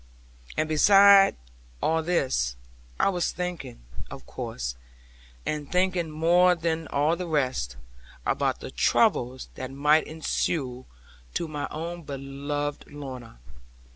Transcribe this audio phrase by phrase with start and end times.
[0.57, 1.35] And beside
[1.79, 2.55] all this,
[2.99, 4.75] I was thinking, of course,
[5.45, 7.75] and thinking more than all the rest,
[8.25, 10.87] about the troubles that might ensue
[11.35, 13.37] to my own beloved Lorna.